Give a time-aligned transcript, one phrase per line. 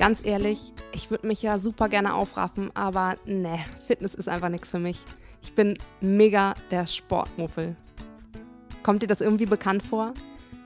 [0.00, 4.70] Ganz ehrlich, ich würde mich ja super gerne aufraffen, aber ne, Fitness ist einfach nichts
[4.70, 5.04] für mich.
[5.42, 7.76] Ich bin mega der Sportmuffel.
[8.82, 10.14] Kommt dir das irgendwie bekannt vor?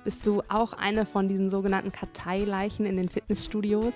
[0.05, 3.95] Bist du auch eine von diesen sogenannten Karteileichen in den Fitnessstudios?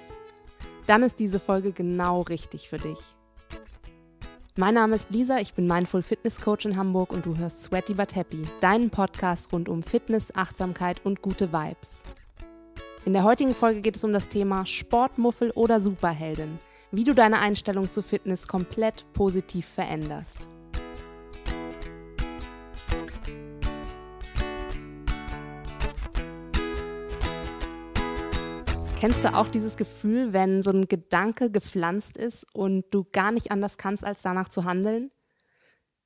[0.89, 2.99] Dann ist diese Folge genau richtig für dich.
[4.57, 7.95] Mein Name ist Lisa, ich bin Mindful Fitness Coach in Hamburg und du hörst Sweaty
[7.95, 12.01] But Happy, deinen Podcast rund um Fitness, Achtsamkeit und gute Vibes.
[13.09, 16.59] In der heutigen Folge geht es um das Thema Sportmuffel oder Superheldin,
[16.93, 20.47] wie du deine Einstellung zu Fitness komplett positiv veränderst.
[29.01, 33.51] Kennst du auch dieses Gefühl, wenn so ein Gedanke gepflanzt ist und du gar nicht
[33.51, 35.11] anders kannst, als danach zu handeln?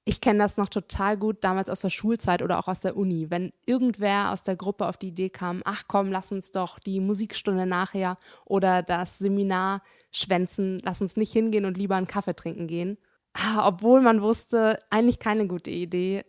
[0.04, 3.30] Ich kenne das noch total gut damals aus der Schulzeit oder auch aus der Uni.
[3.30, 6.98] Wenn irgendwer aus der Gruppe auf die Idee kam, ach komm, lass uns doch die
[6.98, 12.66] Musikstunde nachher oder das Seminar schwänzen, lass uns nicht hingehen und lieber einen Kaffee trinken
[12.66, 12.98] gehen.
[13.32, 16.24] Ah, obwohl man wusste, eigentlich keine gute Idee,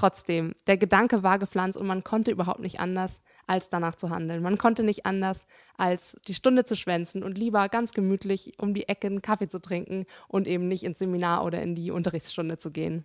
[0.00, 4.42] trotzdem, der Gedanke war gepflanzt und man konnte überhaupt nicht anders, als danach zu handeln.
[4.42, 8.88] Man konnte nicht anders, als die Stunde zu schwänzen und lieber ganz gemütlich um die
[8.88, 12.70] Ecke einen Kaffee zu trinken und eben nicht ins Seminar oder in die Unterrichtsstunde zu
[12.70, 13.04] gehen.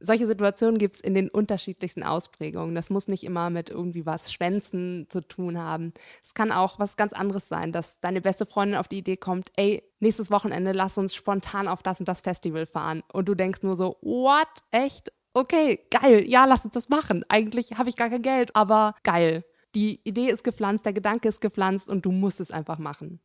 [0.00, 2.74] Solche Situationen gibt es in den unterschiedlichsten Ausprägungen.
[2.74, 5.92] Das muss nicht immer mit irgendwie was Schwänzen zu tun haben.
[6.22, 9.50] Es kann auch was ganz anderes sein, dass deine beste Freundin auf die Idee kommt,
[9.56, 13.02] ey, nächstes Wochenende lass uns spontan auf das und das Festival fahren.
[13.12, 14.46] Und du denkst nur so, what?
[14.70, 15.12] Echt?
[15.34, 17.24] Okay, geil, ja, lass uns das machen.
[17.28, 19.44] Eigentlich habe ich gar kein Geld, aber geil.
[19.74, 23.20] Die Idee ist gepflanzt, der Gedanke ist gepflanzt und du musst es einfach machen.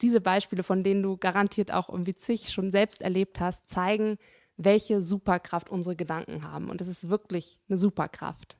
[0.00, 4.18] Diese Beispiele, von denen du garantiert auch irgendwie zig schon selbst erlebt hast, zeigen,
[4.56, 6.70] welche Superkraft unsere Gedanken haben.
[6.70, 8.58] Und es ist wirklich eine Superkraft.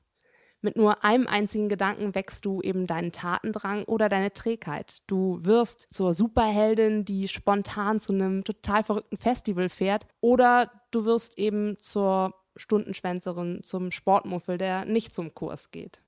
[0.61, 5.03] Mit nur einem einzigen Gedanken wächst du eben deinen Tatendrang oder deine Trägheit.
[5.05, 11.37] Du wirst zur Superheldin, die spontan zu einem total verrückten Festival fährt, oder du wirst
[11.37, 16.01] eben zur Stundenschwänzerin zum Sportmuffel, der nicht zum Kurs geht.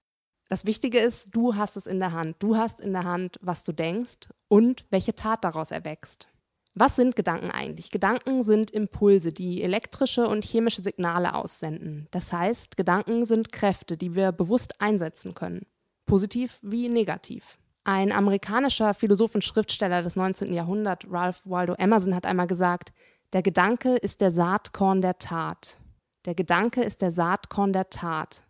[0.49, 2.37] Das Wichtige ist, du hast es in der Hand.
[2.39, 6.27] Du hast in der Hand, was du denkst und welche Tat daraus erwächst.
[6.73, 7.89] Was sind Gedanken eigentlich?
[7.89, 12.07] Gedanken sind Impulse, die elektrische und chemische Signale aussenden.
[12.11, 15.65] Das heißt, Gedanken sind Kräfte, die wir bewusst einsetzen können.
[16.05, 17.57] Positiv wie negativ.
[17.83, 20.53] Ein amerikanischer Philosoph und Schriftsteller des 19.
[20.53, 22.93] Jahrhunderts, Ralph Waldo Emerson, hat einmal gesagt,
[23.33, 25.79] der Gedanke ist der Saatkorn der Tat.
[26.27, 28.43] Der Gedanke ist der Saatkorn der Tat.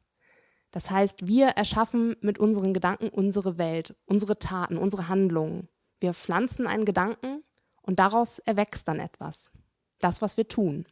[0.72, 5.70] Das heißt, wir erschaffen mit unseren Gedanken unsere Welt, unsere Taten, unsere Handlungen.
[6.00, 7.44] Wir pflanzen einen Gedanken
[7.84, 9.52] und daraus erwächst dann etwas.
[10.00, 10.88] Das, was wir tun.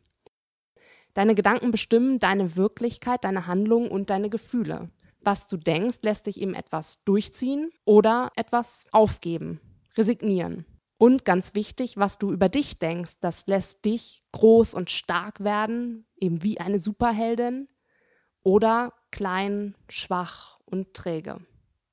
[1.16, 4.92] Deine Gedanken bestimmen deine Wirklichkeit, deine Handlungen und deine Gefühle.
[5.22, 9.60] Was du denkst, lässt dich eben etwas durchziehen oder etwas aufgeben,
[9.98, 10.68] resignieren.
[10.98, 16.06] Und ganz wichtig, was du über dich denkst, das lässt dich groß und stark werden,
[16.18, 17.68] eben wie eine Superheldin,
[18.44, 21.40] oder klein, schwach und träge.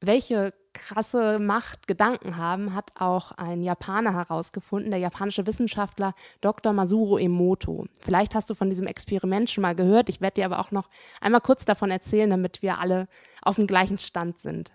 [0.01, 6.73] Welche krasse Macht Gedanken haben, hat auch ein Japaner herausgefunden, der japanische Wissenschaftler Dr.
[6.73, 7.87] Masuro Emoto.
[8.01, 10.09] Vielleicht hast du von diesem Experiment schon mal gehört.
[10.09, 10.89] Ich werde dir aber auch noch
[11.21, 13.09] einmal kurz davon erzählen, damit wir alle
[13.43, 14.73] auf dem gleichen Stand sind.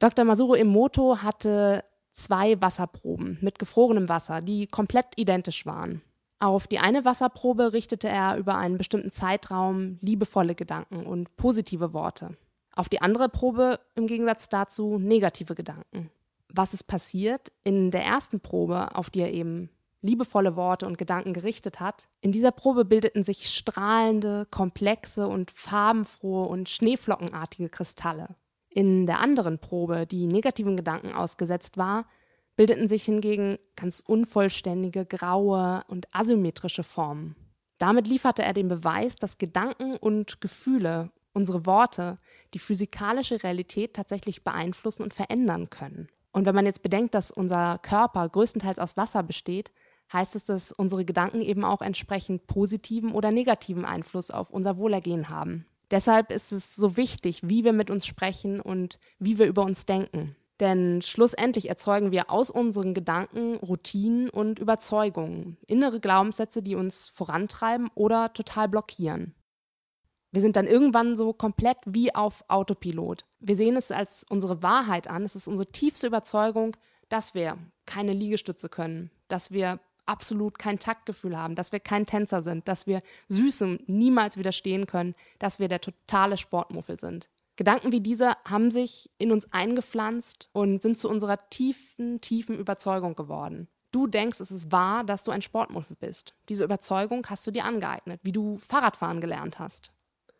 [0.00, 0.24] Dr.
[0.24, 6.00] Masuro Emoto hatte zwei Wasserproben mit gefrorenem Wasser, die komplett identisch waren.
[6.38, 12.36] Auf die eine Wasserprobe richtete er über einen bestimmten Zeitraum liebevolle Gedanken und positive Worte.
[12.74, 16.10] Auf die andere Probe im Gegensatz dazu negative Gedanken.
[16.48, 17.52] Was ist passiert?
[17.62, 19.70] In der ersten Probe, auf die er eben
[20.02, 26.46] liebevolle Worte und Gedanken gerichtet hat, in dieser Probe bildeten sich strahlende, komplexe und farbenfrohe
[26.46, 28.36] und schneeflockenartige Kristalle.
[28.74, 32.06] In der anderen Probe, die negativen Gedanken ausgesetzt war,
[32.56, 37.36] bildeten sich hingegen ganz unvollständige, graue und asymmetrische Formen.
[37.78, 42.18] Damit lieferte er den Beweis, dass Gedanken und Gefühle, unsere Worte,
[42.52, 46.08] die physikalische Realität tatsächlich beeinflussen und verändern können.
[46.32, 49.70] Und wenn man jetzt bedenkt, dass unser Körper größtenteils aus Wasser besteht,
[50.12, 55.28] heißt es, dass unsere Gedanken eben auch entsprechend positiven oder negativen Einfluss auf unser Wohlergehen
[55.28, 55.64] haben.
[55.90, 59.86] Deshalb ist es so wichtig, wie wir mit uns sprechen und wie wir über uns
[59.86, 60.36] denken.
[60.60, 67.90] Denn schlussendlich erzeugen wir aus unseren Gedanken Routinen und Überzeugungen, innere Glaubenssätze, die uns vorantreiben
[67.94, 69.34] oder total blockieren.
[70.30, 73.24] Wir sind dann irgendwann so komplett wie auf Autopilot.
[73.40, 76.76] Wir sehen es als unsere Wahrheit an, es ist unsere tiefste Überzeugung,
[77.08, 82.42] dass wir keine Liegestütze können, dass wir absolut kein Taktgefühl haben, dass wir kein Tänzer
[82.42, 87.28] sind, dass wir Süßem niemals widerstehen können, dass wir der totale Sportmuffel sind.
[87.56, 93.14] Gedanken wie diese haben sich in uns eingepflanzt und sind zu unserer tiefen, tiefen Überzeugung
[93.14, 93.68] geworden.
[93.92, 96.34] Du denkst, es ist wahr, dass du ein Sportmuffel bist.
[96.48, 99.92] Diese Überzeugung hast du dir angeeignet, wie du Fahrradfahren gelernt hast.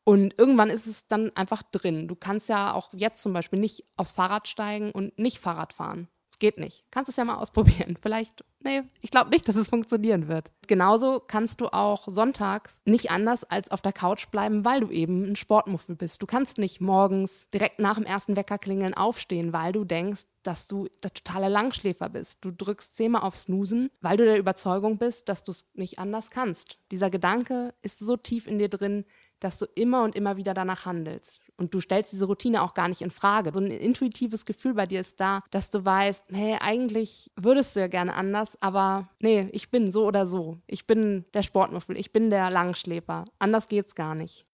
[0.03, 2.09] Und irgendwann ist es dann einfach drin.
[2.09, 6.09] Du kannst ja auch jetzt zum Beispiel nicht aufs Fahrrad steigen und nicht Fahrrad fahren.
[6.41, 6.85] Geht nicht.
[6.91, 7.97] Kannst es ja mal ausprobieren.
[8.03, 10.51] Vielleicht, nee, ich glaube nicht, dass es funktionieren wird.
[10.67, 15.31] Genauso kannst du auch sonntags nicht anders als auf der Couch bleiben, weil du eben
[15.31, 16.21] ein Sportmuffel bist.
[16.23, 20.89] Du kannst nicht morgens direkt nach dem ersten Weckerklingeln aufstehen, weil du denkst, dass du
[21.03, 22.45] der totale Langschläfer bist.
[22.45, 26.31] Du drückst zehnmal auf Snoosen, weil du der Überzeugung bist, dass du es nicht anders
[26.31, 26.79] kannst.
[26.91, 29.05] Dieser Gedanke ist so tief in dir drin,
[29.45, 31.43] dass du immer und immer wieder danach handelst.
[31.59, 33.51] Und du stellst diese Routine auch gar nicht in Frage.
[33.53, 37.81] So ein intuitives Gefühl bei dir ist da, dass du weißt, hey, eigentlich würdest du
[37.81, 40.59] ja gerne anders, aber nee, ich bin so oder so.
[40.67, 43.27] Ich bin der Sportmuffel, ich bin der Langschläfer.
[43.39, 44.47] Anders geht's gar nicht.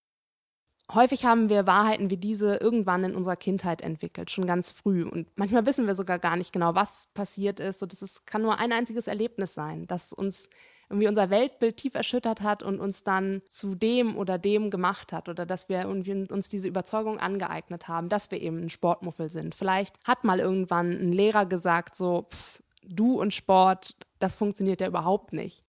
[0.92, 5.04] Häufig haben wir Wahrheiten wie diese irgendwann in unserer Kindheit entwickelt, schon ganz früh.
[5.04, 7.80] Und manchmal wissen wir sogar gar nicht genau, was passiert ist.
[7.80, 10.50] Und es kann nur ein einziges Erlebnis sein, das uns
[10.90, 15.28] irgendwie unser Weltbild tief erschüttert hat und uns dann zu dem oder dem gemacht hat
[15.28, 19.54] oder dass wir uns diese Überzeugung angeeignet haben, dass wir eben ein Sportmuffel sind.
[19.54, 24.88] Vielleicht hat mal irgendwann ein Lehrer gesagt, so, pff, du und Sport, das funktioniert ja
[24.88, 25.64] überhaupt nicht.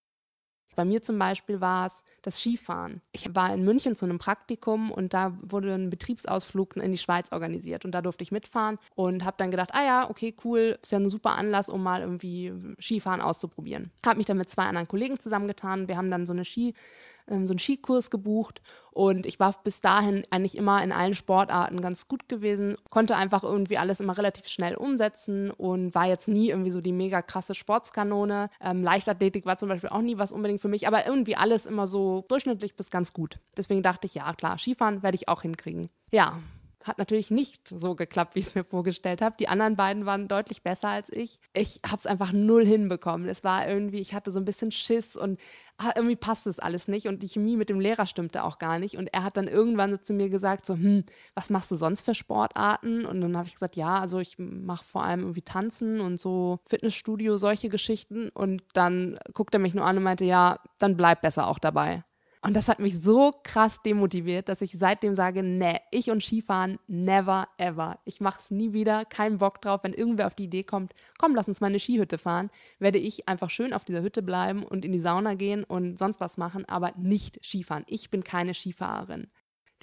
[0.75, 3.01] Bei mir zum Beispiel war es das Skifahren.
[3.11, 7.31] Ich war in München zu einem Praktikum und da wurde ein Betriebsausflug in die Schweiz
[7.31, 10.91] organisiert und da durfte ich mitfahren und habe dann gedacht, ah ja, okay, cool, ist
[10.91, 13.91] ja ein super Anlass, um mal irgendwie Skifahren auszuprobieren.
[14.05, 15.87] Habe mich dann mit zwei anderen Kollegen zusammengetan.
[15.87, 16.73] Wir haben dann so eine Ski
[17.27, 21.81] ähm, so einen Skikurs gebucht und ich war bis dahin eigentlich immer in allen Sportarten
[21.81, 26.49] ganz gut gewesen, konnte einfach irgendwie alles immer relativ schnell umsetzen und war jetzt nie
[26.49, 28.49] irgendwie so die mega krasse Sportskanone.
[28.59, 31.87] Ähm, Leichtathletik war zum Beispiel auch nie was unbedingt für mich, aber irgendwie alles immer
[31.87, 33.39] so durchschnittlich bis ganz gut.
[33.55, 35.89] Deswegen dachte ich, ja klar, Skifahren werde ich auch hinkriegen.
[36.11, 36.39] Ja,
[36.83, 39.35] hat natürlich nicht so geklappt, wie ich es mir vorgestellt habe.
[39.39, 41.39] Die anderen beiden waren deutlich besser als ich.
[41.53, 43.27] Ich habe es einfach null hinbekommen.
[43.27, 45.39] Es war irgendwie, ich hatte so ein bisschen Schiss und
[45.77, 48.79] ah, irgendwie passt es alles nicht und die Chemie mit dem Lehrer stimmte auch gar
[48.79, 48.97] nicht.
[48.97, 51.03] Und er hat dann irgendwann so zu mir gesagt, so, hm,
[51.35, 53.05] was machst du sonst für Sportarten?
[53.05, 56.59] Und dann habe ich gesagt, ja, also ich mache vor allem irgendwie Tanzen und so
[56.67, 58.29] Fitnessstudio, solche Geschichten.
[58.29, 62.03] Und dann guckte er mich nur an und meinte, ja, dann bleib besser auch dabei.
[62.43, 66.79] Und das hat mich so krass demotiviert, dass ich seitdem sage, nee, ich und Skifahren
[66.87, 67.99] never ever.
[68.03, 69.81] Ich mache es nie wieder, keinen Bock drauf.
[69.83, 72.49] Wenn irgendwer auf die Idee kommt, komm, lass uns mal eine Skihütte fahren,
[72.79, 76.19] werde ich einfach schön auf dieser Hütte bleiben und in die Sauna gehen und sonst
[76.19, 77.83] was machen, aber nicht Skifahren.
[77.85, 79.27] Ich bin keine Skifahrerin.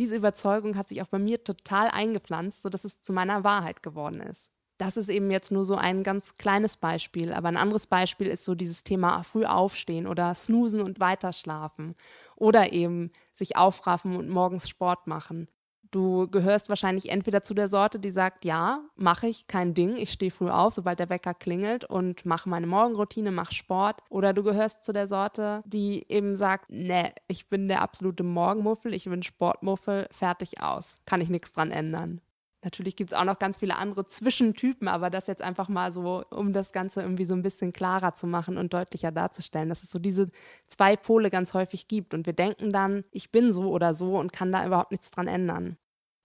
[0.00, 4.20] Diese Überzeugung hat sich auch bei mir total eingepflanzt, sodass es zu meiner Wahrheit geworden
[4.20, 7.32] ist das ist eben jetzt nur so ein ganz kleines Beispiel.
[7.32, 11.94] Aber ein anderes Beispiel ist so dieses Thema früh aufstehen oder snoosen und weiterschlafen
[12.36, 15.48] oder eben sich aufraffen und morgens Sport machen.
[15.90, 20.12] Du gehörst wahrscheinlich entweder zu der Sorte, die sagt, ja, mache ich, kein Ding, ich
[20.12, 24.02] stehe früh auf, sobald der Wecker klingelt und mache meine Morgenroutine, mache Sport.
[24.10, 28.92] Oder du gehörst zu der Sorte, die eben sagt, nee, ich bin der absolute Morgenmuffel,
[28.92, 32.20] ich bin Sportmuffel, fertig aus, kann ich nichts dran ändern.
[32.64, 36.24] Natürlich gibt es auch noch ganz viele andere Zwischentypen, aber das jetzt einfach mal so,
[36.30, 39.90] um das Ganze irgendwie so ein bisschen klarer zu machen und deutlicher darzustellen, dass es
[39.90, 40.28] so diese
[40.66, 42.14] zwei Pole ganz häufig gibt.
[42.14, 45.28] Und wir denken dann, ich bin so oder so und kann da überhaupt nichts dran
[45.28, 45.76] ändern.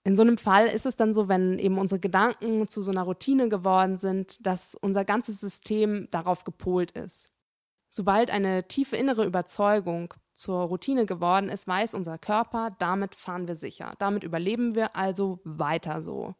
[0.06, 3.04] In so einem Fall ist es dann so, wenn eben unsere Gedanken zu so einer
[3.04, 7.30] Routine geworden sind, dass unser ganzes System darauf gepolt ist.
[7.90, 13.56] Sobald eine tiefe innere Überzeugung zur Routine geworden ist, weiß unser Körper, damit fahren wir
[13.56, 13.94] sicher.
[14.00, 16.36] Damit überleben wir also weiter so.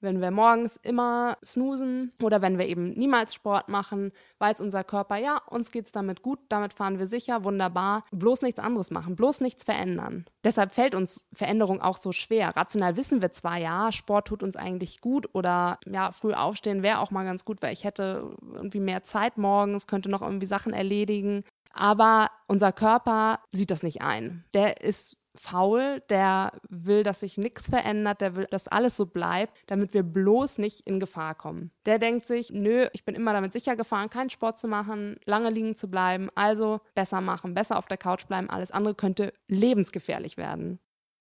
[0.00, 5.16] Wenn wir morgens immer snoosen oder wenn wir eben niemals Sport machen, weiß unser Körper,
[5.16, 8.04] ja, uns geht es damit gut, damit fahren wir sicher, wunderbar.
[8.12, 10.24] Bloß nichts anderes machen, bloß nichts verändern.
[10.44, 12.56] Deshalb fällt uns Veränderung auch so schwer.
[12.56, 17.00] Rational wissen wir zwar, ja, Sport tut uns eigentlich gut oder ja, früh aufstehen wäre
[17.00, 20.72] auch mal ganz gut, weil ich hätte irgendwie mehr Zeit morgens, könnte noch irgendwie Sachen
[20.72, 21.42] erledigen.
[21.70, 24.44] Aber unser Körper sieht das nicht ein.
[24.54, 29.58] Der ist faul, der will, dass sich nichts verändert, der will, dass alles so bleibt,
[29.66, 31.70] damit wir bloß nicht in Gefahr kommen.
[31.86, 35.50] Der denkt sich, nö, ich bin immer damit sicher gefahren, keinen Sport zu machen, lange
[35.50, 40.36] liegen zu bleiben, also besser machen, besser auf der Couch bleiben, alles andere könnte lebensgefährlich
[40.36, 40.80] werden.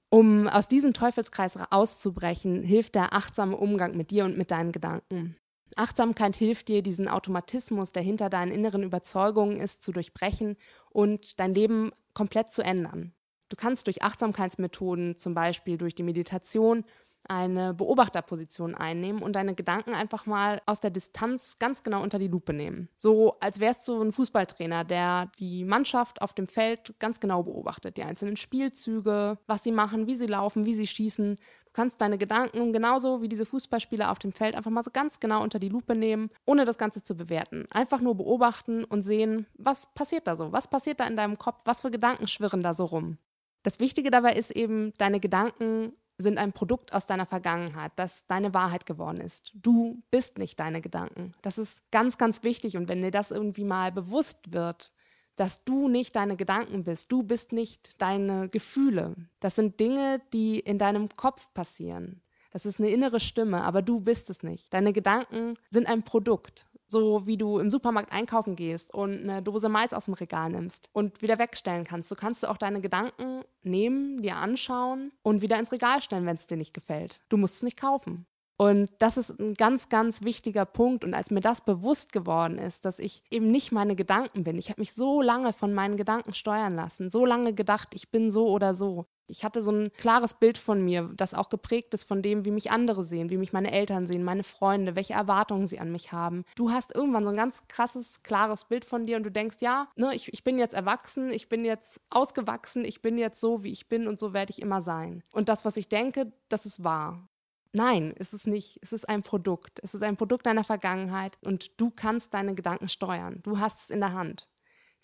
[0.10, 5.36] Um aus diesem Teufelskreis auszubrechen, hilft der achtsame Umgang mit dir und mit deinen Gedanken.
[5.80, 10.58] Achtsamkeit hilft dir, diesen Automatismus, der hinter deinen inneren Überzeugungen ist, zu durchbrechen
[10.90, 13.14] und dein Leben komplett zu ändern.
[13.50, 16.84] Du kannst durch Achtsamkeitsmethoden, zum Beispiel durch die Meditation,
[17.30, 22.28] eine Beobachterposition einnehmen und deine Gedanken einfach mal aus der Distanz ganz genau unter die
[22.28, 22.90] Lupe nehmen.
[22.98, 27.98] So als wärst du ein Fußballtrainer, der die Mannschaft auf dem Feld ganz genau beobachtet,
[27.98, 31.36] die einzelnen Spielzüge, was sie machen, wie sie laufen, wie sie schießen.
[31.36, 35.20] Du kannst deine Gedanken genauso wie diese Fußballspieler auf dem Feld einfach mal so ganz
[35.20, 37.66] genau unter die Lupe nehmen, ohne das Ganze zu bewerten.
[37.72, 40.52] Einfach nur beobachten und sehen, was passiert da so?
[40.52, 41.62] Was passiert da in deinem Kopf?
[41.66, 43.18] Was für Gedanken schwirren da so rum?
[43.64, 48.54] Das Wichtige dabei ist eben, deine Gedanken sind ein Produkt aus deiner Vergangenheit, das deine
[48.54, 49.52] Wahrheit geworden ist.
[49.54, 51.32] Du bist nicht deine Gedanken.
[51.42, 52.76] Das ist ganz, ganz wichtig.
[52.78, 54.92] Und wenn dir das irgendwie mal bewusst wird,
[55.36, 59.16] dass du nicht deine Gedanken bist, du bist nicht deine Gefühle.
[59.40, 62.22] Das sind Dinge, die in deinem Kopf passieren.
[62.52, 64.74] Das ist eine innere Stimme, aber du bist es nicht.
[64.74, 69.70] Deine Gedanken sind ein Produkt so wie du im Supermarkt einkaufen gehst und eine Dose
[69.70, 72.10] Mais aus dem Regal nimmst und wieder wegstellen kannst.
[72.10, 76.36] So kannst du auch deine Gedanken nehmen, dir anschauen und wieder ins Regal stellen, wenn
[76.36, 77.20] es dir nicht gefällt.
[77.29, 78.25] Du musst es nicht kaufen.
[78.60, 81.03] Und das ist ein ganz, ganz wichtiger Punkt.
[81.03, 84.70] Und als mir das bewusst geworden ist, dass ich eben nicht meine Gedanken bin, ich
[84.70, 88.50] habe mich so lange von meinen Gedanken steuern lassen, so lange gedacht, ich bin so
[88.50, 89.06] oder so.
[89.28, 92.52] Ich hatte so ein klares Bild von mir, das auch geprägt ist von dem, wie
[92.52, 96.12] mich andere sehen, wie mich meine Eltern sehen, meine Freunde, welche Erwartungen sie an mich
[96.12, 96.44] haben.
[96.56, 99.88] Du hast irgendwann so ein ganz krasses, klares Bild von dir und du denkst, ja,
[99.96, 103.72] ne, ich, ich bin jetzt erwachsen, ich bin jetzt ausgewachsen, ich bin jetzt so, wie
[103.72, 105.24] ich bin und so werde ich immer sein.
[105.32, 107.28] Und das, was ich denke, das ist wahr.
[107.74, 108.80] Nein, ist es nicht.
[108.82, 109.80] Es ist ein Produkt.
[109.84, 113.42] Es ist ein Produkt deiner Vergangenheit und du kannst deine Gedanken steuern.
[113.44, 114.48] Du hast es in der Hand.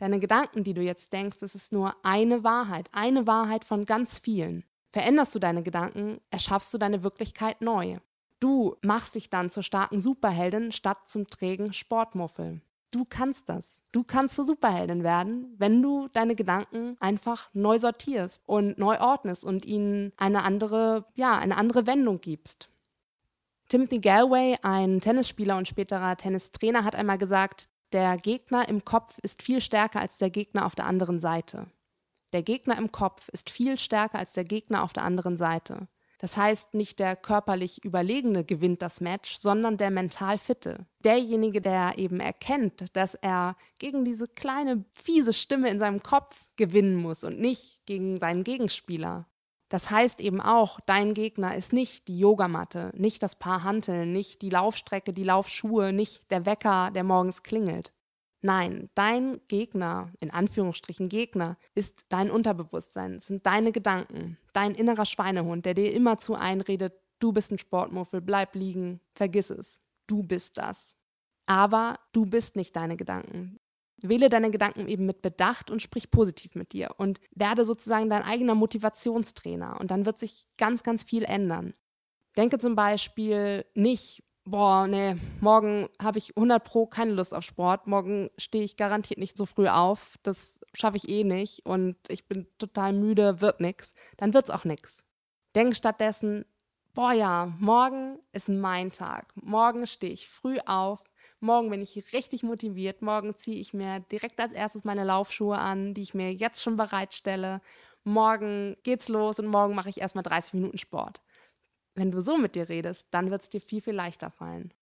[0.03, 4.19] Deine Gedanken, die du jetzt denkst, das ist nur eine Wahrheit, eine Wahrheit von ganz
[4.19, 4.65] vielen.
[4.91, 7.95] Veränderst du deine Gedanken, erschaffst du deine Wirklichkeit neu.
[8.41, 12.59] Du machst dich dann zur starken Superheldin statt zum trägen Sportmuffel.
[12.91, 13.85] Du kannst das.
[13.93, 19.45] Du kannst zur Superheldin werden, wenn du deine Gedanken einfach neu sortierst und neu ordnest
[19.45, 22.67] und ihnen eine andere, ja, eine andere Wendung gibst.
[23.69, 29.43] Timothy Galway, ein Tennisspieler und späterer Tennistrainer, hat einmal gesagt, der Gegner im Kopf ist
[29.43, 31.67] viel stärker als der Gegner auf der anderen Seite.
[32.33, 35.87] Der Gegner im Kopf ist viel stärker als der Gegner auf der anderen Seite.
[36.17, 40.87] Das heißt, nicht der körperlich Überlegene gewinnt das Match, sondern der mental Fitte.
[40.99, 46.95] Derjenige, der eben erkennt, dass er gegen diese kleine, fiese Stimme in seinem Kopf gewinnen
[46.95, 49.27] muss und nicht gegen seinen Gegenspieler.
[49.73, 54.43] Das heißt eben auch, dein Gegner ist nicht die Yogamatte, nicht das Paar Hanteln, nicht
[54.43, 57.91] die Laufstrecke, die Laufschuhe, nicht der Wecker, der morgens klingelt.
[58.43, 65.65] Nein, dein Gegner, in Anführungsstrichen Gegner, ist dein Unterbewusstsein, sind deine Gedanken, dein innerer Schweinehund,
[65.65, 70.97] der dir immerzu einredet, du bist ein Sportmuffel, bleib liegen, vergiss es, du bist das.
[71.47, 73.59] Aber du bist nicht deine Gedanken.
[74.01, 78.23] Wähle deine Gedanken eben mit Bedacht und sprich positiv mit dir und werde sozusagen dein
[78.23, 81.73] eigener Motivationstrainer und dann wird sich ganz, ganz viel ändern.
[82.35, 87.87] Denke zum Beispiel nicht, boah, nee, morgen habe ich 100 Pro keine Lust auf Sport.
[87.87, 90.17] Morgen stehe ich garantiert nicht so früh auf.
[90.23, 93.93] Das schaffe ich eh nicht und ich bin total müde, wird nix.
[94.17, 95.05] Dann wird's auch nix.
[95.55, 96.45] Denk stattdessen,
[96.93, 99.33] boah ja, morgen ist mein Tag.
[99.35, 101.03] Morgen stehe ich früh auf.
[101.43, 103.01] Morgen bin ich richtig motiviert.
[103.01, 106.77] Morgen ziehe ich mir direkt als erstes meine Laufschuhe an, die ich mir jetzt schon
[106.77, 107.61] bereitstelle.
[108.03, 111.21] Morgen geht's los und morgen mache ich erstmal 30 Minuten Sport
[111.95, 114.73] wenn du so mit dir redest, dann wird es dir viel, viel leichter fallen.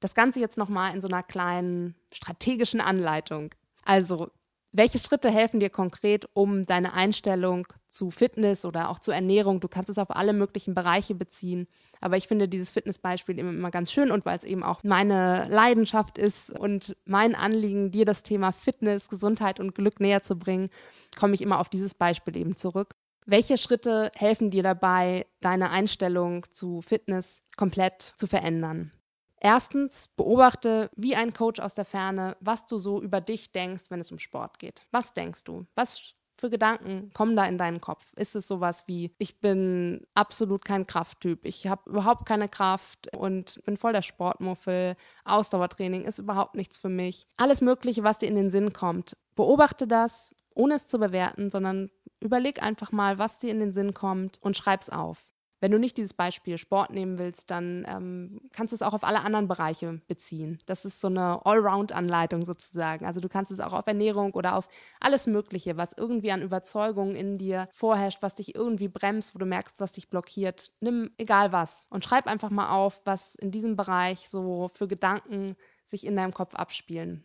[0.00, 3.54] Das Ganze jetzt nochmal in so einer kleinen strategischen Anleitung.
[3.82, 4.30] Also,
[4.72, 9.60] welche Schritte helfen dir konkret, um deine Einstellung zu Fitness oder auch zur Ernährung?
[9.60, 11.66] Du kannst es auf alle möglichen Bereiche beziehen.
[12.00, 16.18] Aber ich finde dieses Fitnessbeispiel immer ganz schön und weil es eben auch meine Leidenschaft
[16.18, 20.70] ist und mein Anliegen, dir das Thema Fitness, Gesundheit und Glück näher zu bringen,
[21.18, 22.94] komme ich immer auf dieses Beispiel eben zurück.
[23.26, 28.92] Welche Schritte helfen dir dabei, deine Einstellung zu Fitness komplett zu verändern?
[29.40, 34.00] Erstens, beobachte wie ein Coach aus der Ferne, was du so über dich denkst, wenn
[34.00, 34.82] es um Sport geht.
[34.90, 35.66] Was denkst du?
[35.74, 38.12] Was für Gedanken kommen da in deinen Kopf?
[38.16, 43.60] Ist es sowas wie, ich bin absolut kein Krafttyp, ich habe überhaupt keine Kraft und
[43.64, 47.26] bin voll der Sportmuffel, Ausdauertraining ist überhaupt nichts für mich.
[47.36, 49.16] Alles Mögliche, was dir in den Sinn kommt.
[49.34, 53.94] Beobachte das, ohne es zu bewerten, sondern Überleg einfach mal, was dir in den Sinn
[53.94, 55.24] kommt und schreib's auf.
[55.60, 59.04] Wenn du nicht dieses Beispiel Sport nehmen willst, dann ähm, kannst du es auch auf
[59.04, 60.58] alle anderen Bereiche beziehen.
[60.64, 63.04] Das ist so eine Allround-Anleitung sozusagen.
[63.04, 64.68] Also du kannst es auch auf Ernährung oder auf
[65.00, 69.44] alles Mögliche, was irgendwie an Überzeugungen in dir vorherrscht, was dich irgendwie bremst, wo du
[69.44, 70.72] merkst, was dich blockiert.
[70.80, 75.56] Nimm egal was und schreib einfach mal auf, was in diesem Bereich so für Gedanken
[75.84, 77.22] sich in deinem Kopf abspielen.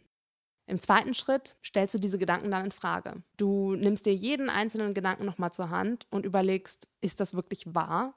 [0.67, 3.21] Im zweiten Schritt stellst du diese Gedanken dann in Frage.
[3.37, 8.15] Du nimmst dir jeden einzelnen Gedanken nochmal zur Hand und überlegst, ist das wirklich wahr?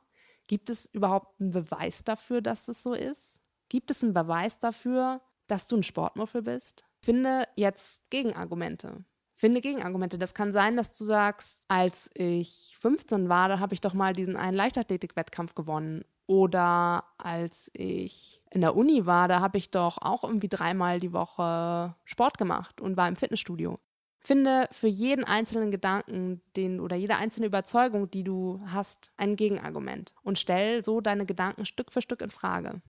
[0.49, 3.41] Gibt es überhaupt einen Beweis dafür, dass das so ist?
[3.69, 6.85] Gibt es einen Beweis dafür, dass du ein Sportmuffel bist?
[7.03, 9.05] Finde jetzt Gegenargumente.
[9.37, 10.19] Finde Gegenargumente.
[10.19, 14.13] Das kann sein, dass du sagst, als ich 15 war, da habe ich doch mal
[14.13, 16.05] diesen einen Leichtathletik-Wettkampf gewonnen.
[16.27, 21.13] Oder als ich in der Uni war, da habe ich doch auch irgendwie dreimal die
[21.13, 23.79] Woche Sport gemacht und war im Fitnessstudio.
[24.21, 30.15] Finde für jeden einzelnen Gedanken, den oder jede einzelne Überzeugung, die du hast, ein Gegenargument
[30.23, 32.83] und stell so deine Gedanken Stück für Stück in Frage.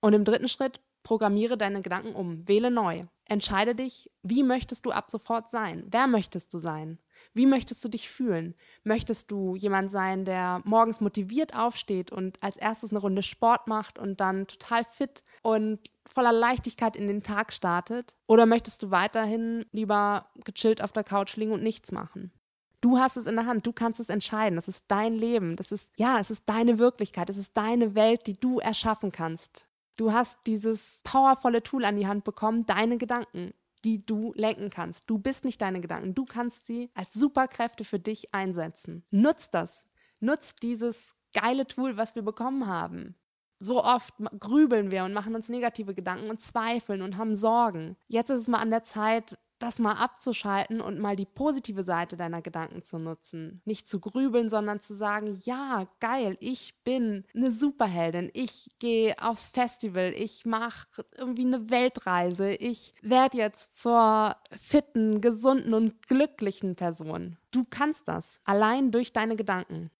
[0.00, 3.04] Und im dritten Schritt programmiere deine Gedanken um, wähle neu.
[3.26, 5.84] Entscheide dich, wie möchtest du ab sofort sein?
[5.90, 6.98] Wer möchtest du sein?
[7.34, 8.54] Wie möchtest du dich fühlen?
[8.84, 13.98] Möchtest du jemand sein, der morgens motiviert aufsteht und als erstes eine Runde Sport macht
[13.98, 18.16] und dann total fit und voller Leichtigkeit in den Tag startet?
[18.26, 22.32] Oder möchtest du weiterhin lieber gechillt auf der Couch liegen und nichts machen?
[22.80, 24.56] Du hast es in der Hand, du kannst es entscheiden.
[24.56, 28.26] Das ist dein Leben, das ist ja, es ist deine Wirklichkeit, es ist deine Welt,
[28.26, 29.68] die du erschaffen kannst.
[29.96, 33.52] Du hast dieses powervolle Tool an die Hand bekommen, deine Gedanken
[33.84, 35.08] die du lenken kannst.
[35.08, 36.14] Du bist nicht deine Gedanken.
[36.14, 39.04] Du kannst sie als Superkräfte für dich einsetzen.
[39.10, 39.86] Nutz das.
[40.20, 43.14] Nutz dieses geile Tool, was wir bekommen haben.
[43.58, 47.96] So oft grübeln wir und machen uns negative Gedanken und zweifeln und haben Sorgen.
[48.08, 52.16] Jetzt ist es mal an der Zeit, das mal abzuschalten und mal die positive Seite
[52.16, 53.62] deiner Gedanken zu nutzen.
[53.64, 59.46] Nicht zu grübeln, sondern zu sagen, ja, geil, ich bin eine Superheldin, ich gehe aufs
[59.46, 67.36] Festival, ich mache irgendwie eine Weltreise, ich werde jetzt zur fitten, gesunden und glücklichen Person.
[67.50, 69.90] Du kannst das, allein durch deine Gedanken.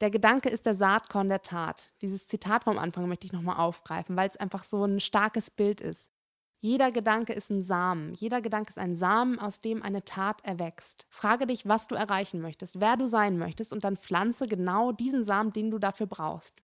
[0.00, 1.92] Der Gedanke ist der Saatkorn der Tat.
[2.00, 5.82] Dieses Zitat vom Anfang möchte ich nochmal aufgreifen, weil es einfach so ein starkes Bild
[5.82, 6.10] ist.
[6.62, 8.12] Jeder Gedanke ist ein Samen.
[8.12, 11.06] Jeder Gedanke ist ein Samen, aus dem eine Tat erwächst.
[11.08, 15.24] Frage dich, was du erreichen möchtest, wer du sein möchtest und dann pflanze genau diesen
[15.24, 16.60] Samen, den du dafür brauchst.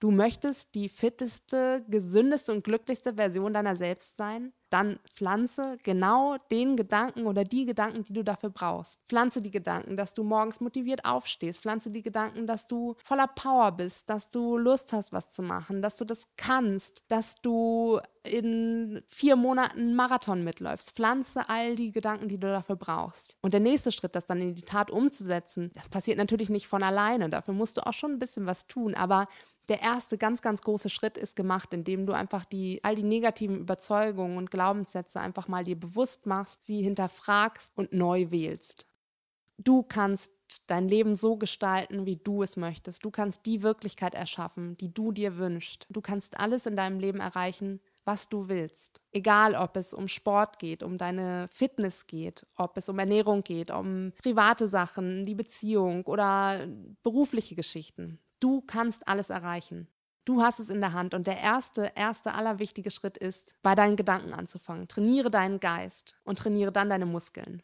[0.00, 4.52] Du möchtest die fitteste, gesündeste und glücklichste Version deiner selbst sein?
[4.70, 9.00] Dann pflanze genau den Gedanken oder die Gedanken, die du dafür brauchst.
[9.08, 11.62] Pflanze die Gedanken, dass du morgens motiviert aufstehst.
[11.62, 15.82] Pflanze die Gedanken, dass du voller Power bist, dass du Lust hast, was zu machen,
[15.82, 20.92] dass du das kannst, dass du in vier Monaten Marathon mitläufst.
[20.92, 23.36] Pflanze all die Gedanken, die du dafür brauchst.
[23.42, 26.82] Und der nächste Schritt, das dann in die Tat umzusetzen, das passiert natürlich nicht von
[26.82, 27.30] alleine.
[27.30, 28.94] Dafür musst du auch schon ein bisschen was tun.
[28.94, 29.26] Aber
[29.68, 33.58] der erste ganz, ganz große Schritt ist gemacht, indem du einfach die, all die negativen
[33.58, 38.86] Überzeugungen und Glaubenssätze einfach mal dir bewusst machst, sie hinterfragst und neu wählst.
[39.58, 40.32] Du kannst
[40.66, 43.04] dein Leben so gestalten, wie du es möchtest.
[43.04, 45.86] Du kannst die Wirklichkeit erschaffen, die du dir wünschst.
[45.90, 49.02] Du kannst alles in deinem Leben erreichen, was du willst.
[49.12, 53.70] Egal, ob es um Sport geht, um deine Fitness geht, ob es um Ernährung geht,
[53.70, 56.66] um private Sachen, die Beziehung oder
[57.02, 58.18] berufliche Geschichten.
[58.40, 59.88] Du kannst alles erreichen.
[60.24, 63.96] Du hast es in der Hand und der erste, erste, allerwichtige Schritt ist, bei deinen
[63.96, 64.88] Gedanken anzufangen.
[64.88, 67.62] Trainiere deinen Geist und trainiere dann deine Muskeln.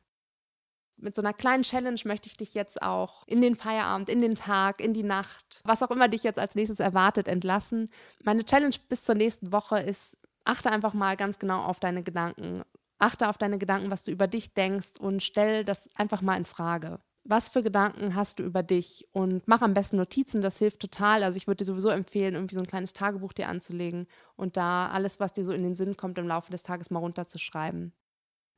[0.97, 4.35] Mit so einer kleinen Challenge möchte ich dich jetzt auch in den Feierabend, in den
[4.35, 7.91] Tag, in die Nacht, was auch immer dich jetzt als nächstes erwartet, entlassen.
[8.25, 12.63] Meine Challenge bis zur nächsten Woche ist, achte einfach mal ganz genau auf deine Gedanken.
[12.99, 16.45] Achte auf deine Gedanken, was du über dich denkst und stell das einfach mal in
[16.45, 20.81] Frage was für Gedanken hast du über dich und mach am besten Notizen, das hilft
[20.81, 21.25] total.
[21.25, 24.89] Also ich würde dir sowieso empfehlen, irgendwie so ein kleines Tagebuch dir anzulegen und da
[24.89, 27.95] alles, was dir so in den Sinn kommt, im Laufe des Tages mal runterzuschreiben.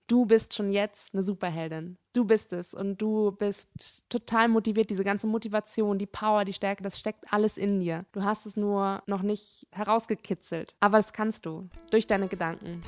[0.07, 1.99] Du bist schon jetzt eine Superheldin.
[2.13, 4.89] Du bist es und du bist total motiviert.
[4.91, 8.05] Diese ganze Motivation, die Power, die Stärke, das steckt alles in dir.
[8.13, 10.77] Du hast es nur noch nicht herausgekitzelt.
[10.79, 12.83] Aber das kannst du durch deine Gedanken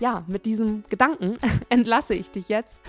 [0.00, 1.36] ja, mit diesem Gedanken
[1.68, 2.80] entlasse ich dich jetzt.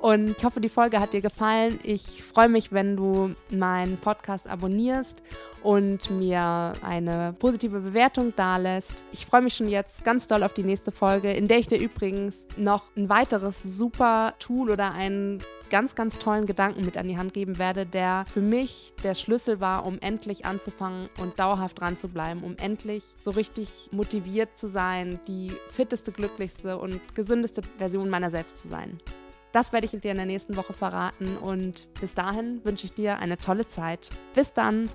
[0.00, 1.80] Und ich hoffe, die Folge hat dir gefallen.
[1.82, 5.22] Ich freue mich, wenn du meinen Podcast abonnierst
[5.62, 9.02] und mir eine positive Bewertung dalässt.
[9.10, 11.80] Ich freue mich schon jetzt ganz doll auf die nächste Folge, in der ich dir
[11.80, 17.18] übrigens noch ein weiteres super Tool oder ein ganz, ganz tollen Gedanken mit an die
[17.18, 21.98] Hand geben werde, der für mich der Schlüssel war, um endlich anzufangen und dauerhaft dran
[21.98, 28.08] zu bleiben, um endlich so richtig motiviert zu sein, die fitteste, glücklichste und gesündeste Version
[28.08, 29.00] meiner selbst zu sein.
[29.58, 33.18] Das werde ich dir in der nächsten Woche verraten und bis dahin wünsche ich dir
[33.18, 34.08] eine tolle Zeit.
[34.32, 34.88] Bis dann!